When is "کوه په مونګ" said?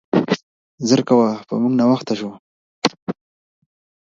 1.09-1.75